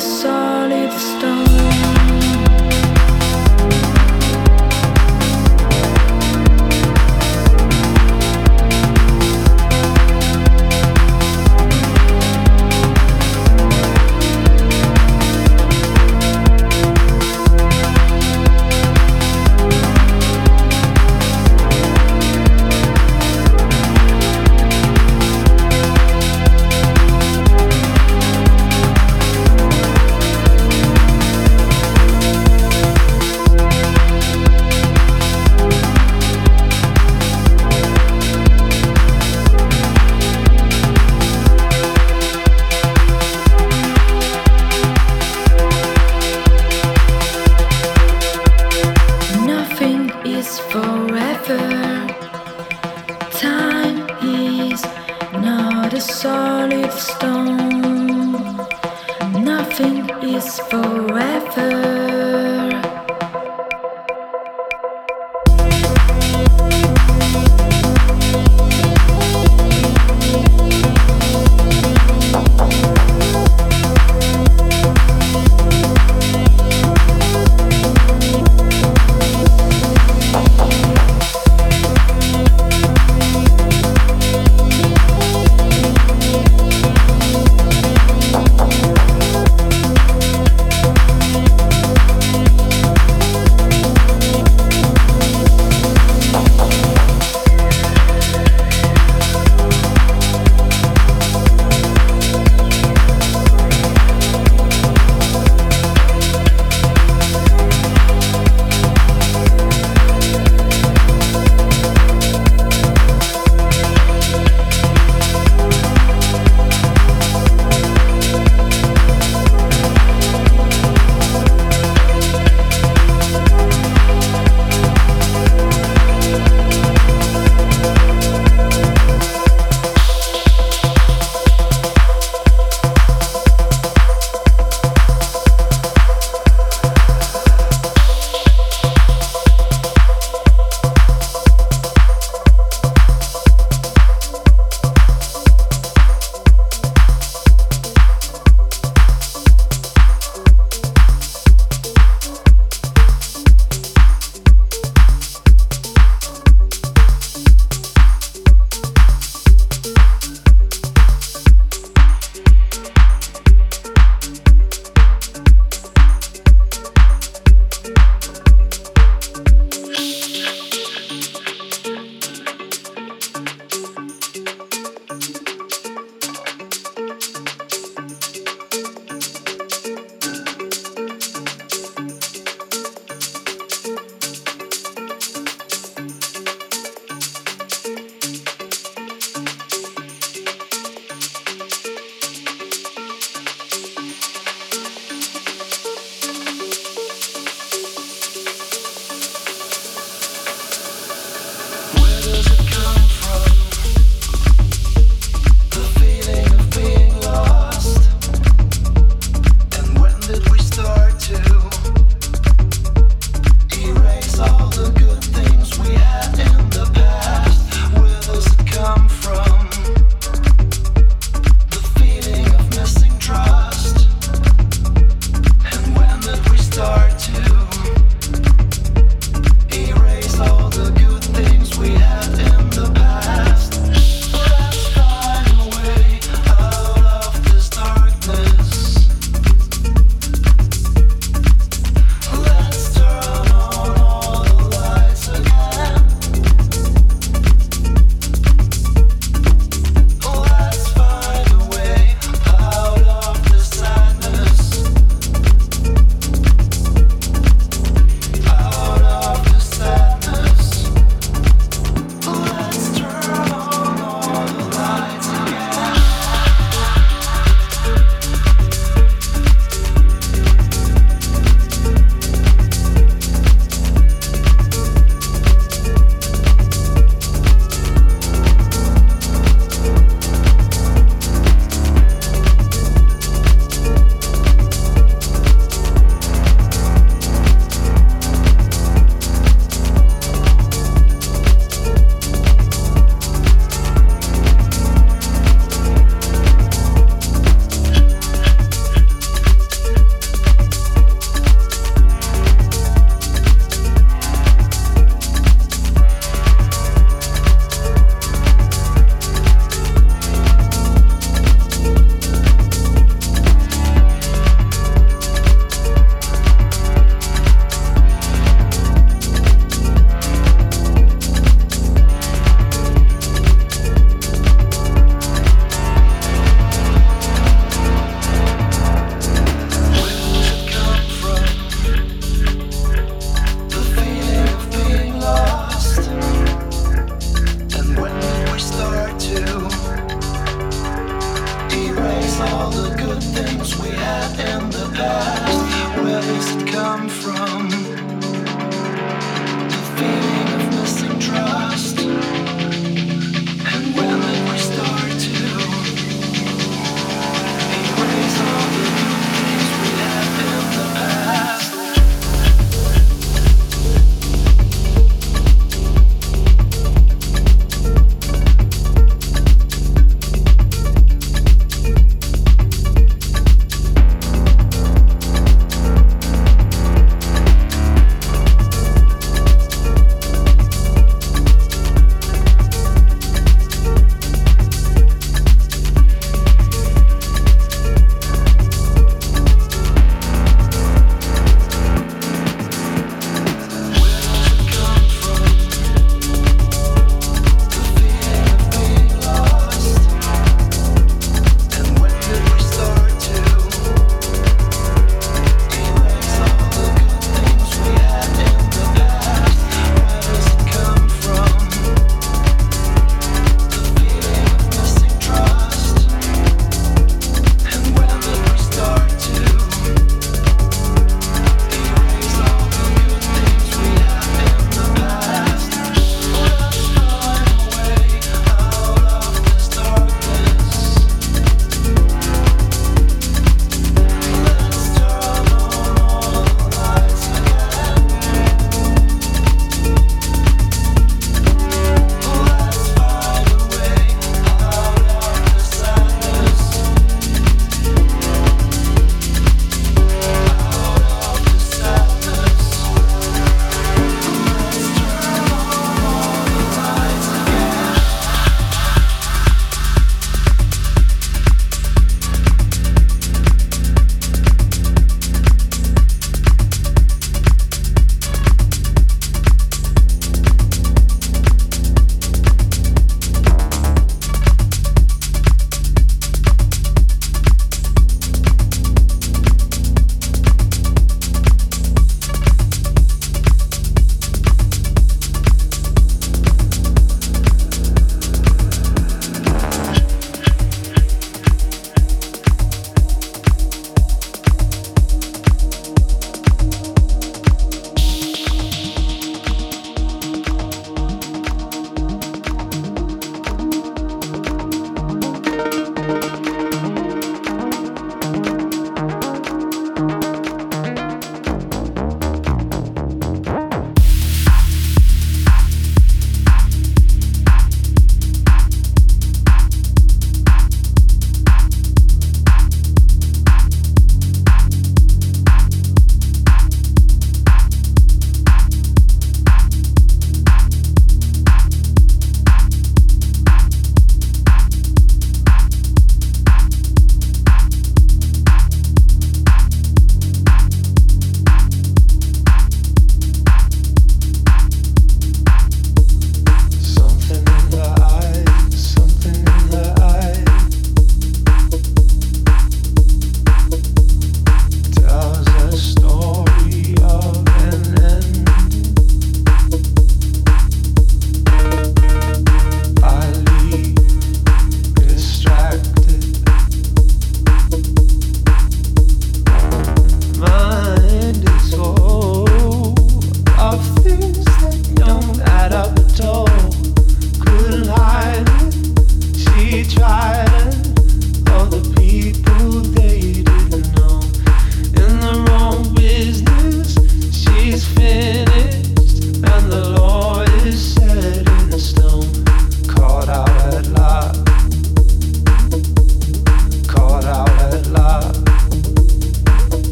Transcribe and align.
solid 0.00 0.92
stone. 0.92 1.57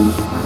Oh. 0.00 0.37